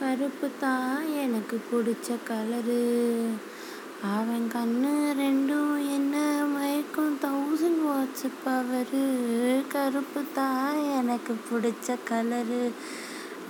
கருப்பு 0.00 0.48
தான் 0.60 1.00
எனக்கு 1.22 1.56
பிடிச்ச 1.66 2.16
கலரு 2.24 2.82
அவன் 4.10 4.46
கண்ணு 4.48 4.92
ரெண்டும் 5.18 5.72
என்ன 5.96 6.14
மயக்கும்? 6.52 7.16
தௌசண்ட் 7.22 7.82
வாட்ஸ் 7.86 8.26
பவரு 8.44 9.02
கருப்பு 9.68 10.22
தான் 10.34 10.78
எனக்கு 10.98 11.34
பிடிச்ச 11.48 11.96
கலரு 12.04 12.62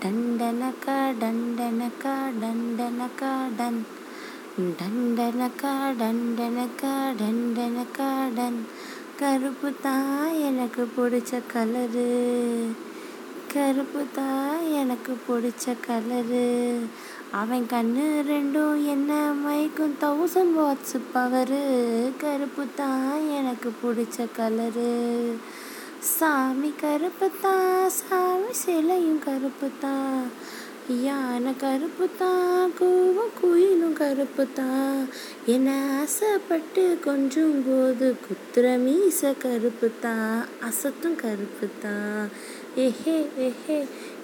டண்டனக்கா 0.02 0.98
டண்டனக்கா 1.20 2.14
டண்டனக்கா 2.40 3.32
டன் 3.58 3.80
டண்டனக்கா 4.78 5.72
டண்டனக்கா 6.00 6.92
டண்டனக்கா 7.20 8.08
டன் 8.36 8.60
கருப்பு 9.16 9.70
தான் 9.82 10.12
எனக்கு 10.48 10.84
பிடிச்ச 10.96 11.42
கலரு 11.52 12.08
கருப்பு 13.50 14.02
தான் 14.14 14.58
எனக்கு 14.80 15.12
பிடிச்ச 15.22 15.74
கலரு 15.82 16.48
அவன் 17.34 17.64
கண்ணு 17.66 18.04
ரெண்டும் 18.28 18.78
என்ன 18.92 19.12
மைக்கும் 19.40 19.96
தௌசண்ட் 20.00 20.54
வாட்ஸ் 20.56 20.96
பவரு 21.12 21.62
கருப்பு 22.20 22.64
தான் 22.74 23.16
எனக்கு 23.38 23.70
பிடிச்ச 23.76 24.26
கலரு 24.36 24.92
சாமி 26.10 26.70
கருப்பு 26.76 27.28
தான் 27.40 27.90
சாமி 27.98 28.52
சிலையும் 28.60 29.22
கருப்பு 29.24 29.70
தான் 29.80 30.18
யானை 31.00 31.52
கருப்பு 31.56 32.06
தான் 32.16 32.70
கூவும் 32.78 33.34
குயிலும் 33.36 33.96
கருப்பு 33.96 34.44
தான் 34.54 34.96
என்ன 35.48 35.70
ஆசைப்பட்டு 35.96 36.84
கொஞ்சம் 37.04 37.58
போது 37.66 38.08
குத்துற 38.24 38.72
மீச 38.78 39.32
கருப்பு 39.42 39.88
தான் 40.00 40.32
அசத்தும் 40.68 41.16
கருப்பு 41.16 41.68
தான் 41.84 42.24
ஏஹே 42.76 43.16
ஏஹே 43.38 43.76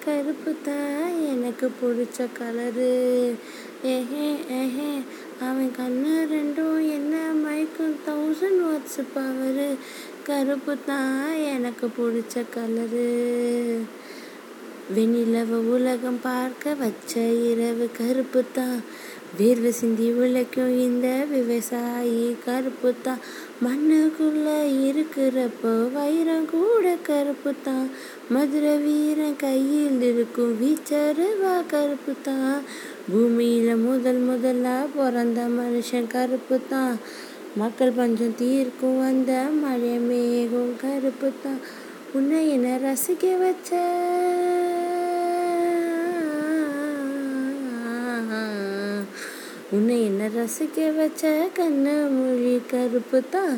கருப்பு 0.04 0.54
தான் 0.62 0.92
எனக்கு 1.24 1.66
பிடிச்ச 1.80 2.18
கலரு 2.38 2.92
ஏஹே 3.84 4.26
ஏஹே 4.58 4.90
அவன் 5.40 5.70
கண்ணு 5.78 6.12
ரெண்டும் 6.30 6.80
என்ன 6.90 7.14
மயக்கும்? 7.42 7.96
தௌசண்ட் 8.06 8.62
வாட்ஸ் 8.62 9.00
பவரு 9.14 9.68
கருப்பு 10.24 10.76
தான் 10.86 11.16
எனக்கு 11.46 11.86
பிடிச்ச 11.98 12.44
கலரு 12.54 13.08
வெண்ணிலவ 14.86 15.58
உலகம் 15.70 16.18
பார்க்க 16.22 16.74
வச்ச 16.74 17.12
இரவு 17.46 17.86
கருப்பு 17.96 18.40
தான் 18.52 18.76
வேர்வை 19.38 19.70
சிந்தி 19.70 20.08
உழைக்கும் 20.16 20.74
இந்த 20.80 21.06
விவசாயி 21.30 22.20
கருப்பு 22.44 22.90
தான் 23.02 23.22
மண்ணுக்குள்ள 23.62 24.46
இருக்கிறப்போ 24.82 25.72
வைரம் 25.94 26.46
கூட 26.50 26.92
கருப்பு 27.02 27.52
தான் 27.64 27.88
மதுரை 28.30 28.74
வீரன் 28.78 29.36
கையில் 29.36 30.04
இருக்கும் 30.08 30.54
வீச்சருவா 30.60 31.56
கருப்பு 31.68 32.14
தான் 32.22 32.60
பூமியில 33.08 33.74
முதல் 33.82 34.22
முதலா 34.22 34.76
பிறந்த 34.94 35.48
மனுஷன் 35.56 36.12
கருப்பு 36.14 36.58
தான் 36.68 36.94
மக்கள் 37.56 37.92
பஞ்சம் 37.92 38.38
தீர்க்கும் 38.38 39.00
வந்த 39.00 39.32
மழை 39.58 39.96
மேகம் 40.06 40.72
கருப்பு 40.80 41.30
தான் 41.42 41.60
உன்னை 42.14 42.42
என்ன 42.48 42.76
ரசிக்க 42.82 43.36
வச்ச? 43.38 43.70
உன்னை 49.70 49.94
என்ன 50.00 50.26
ரசிக்க 50.32 50.80
வச்ச? 50.92 51.22
கண்ண 51.54 51.86
மொழி 52.10 52.52
கருப்பு 52.70 53.18
தான் 53.30 53.54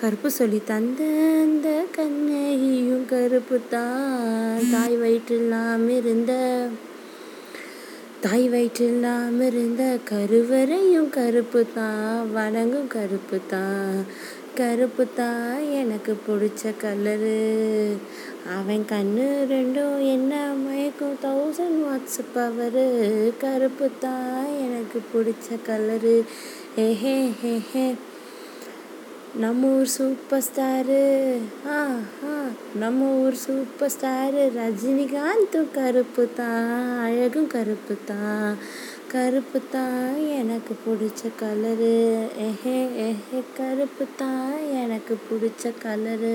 கருப்பு 0.00 0.28
சொல்லி 0.30 0.60
தந்த 0.64 1.00
அந்த 1.40 1.68
கண்ணையும் 1.96 3.04
கருப்பு 3.06 3.58
தான் 3.68 4.62
தாய் 4.70 4.96
வயிற்றில்லாம் 4.96 5.84
இருந்த 5.96 6.32
தாய் 8.20 8.46
வயிற்றில்லாம் 8.48 9.38
இருந்த 9.48 9.82
கருவறையும் 10.04 11.10
கருப்பு 11.10 11.62
தான் 11.74 12.32
வணங்கும் 12.32 12.88
கருப்பு 12.88 13.40
தான் 13.48 13.94
கருப்பு 14.60 15.04
தான் 15.14 15.50
எனக்கு 15.80 16.12
பிடிச்ச 16.24 16.72
கலரு. 16.82 17.38
அவன் 18.54 18.84
கண்ணு 18.88 19.26
ரெண்டும் 19.50 19.98
என்ன 20.12 20.32
மயக்கும் 20.60 21.16
தௌசண்ட் 21.22 21.80
வாட்ஸ் 21.82 22.20
பவரு 22.34 22.86
கருப்பு 23.38 23.88
தான் 24.00 24.30
எனக்கு 24.64 25.00
பிடிச்ச 25.10 25.58
கலரு. 25.66 26.16
ஏஹே 26.82 27.16
ஹே 27.40 27.52
ஹே 27.70 27.86
நம்ம 29.36 29.68
ஊர் 29.72 29.90
சூப்பர் 29.94 30.44
ஸ்டாரு 30.46 31.02
ஆ 31.70 31.76
ஆ. 32.26 32.36
நம்ம 32.80 33.10
ஊர் 33.18 33.36
சூப்பர் 33.42 33.92
ஸ்டாரு 33.94 34.42
ரஜினிகாந்தும் 34.56 35.70
கருப்பு 35.74 36.24
தான் 36.34 36.72
அழகும் 37.04 37.50
கருப்பு 37.52 37.96
தான் 38.06 38.48
கருப்பு 39.10 39.58
தான் 39.70 40.18
எனக்கு 40.32 40.74
பிடிச்ச 40.82 41.30
கலரு 41.40 41.94
எஹே 42.44 42.76
எஹே 43.04 43.40
கருப்பு 43.56 44.04
தான் 44.16 44.52
எனக்கு 44.74 45.14
பிடிச்ச 45.24 45.72
கலரு 45.82 46.34